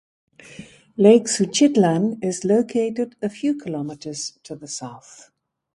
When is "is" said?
2.25-2.43